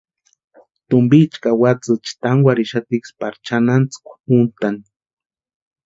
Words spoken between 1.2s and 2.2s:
ka watsïecha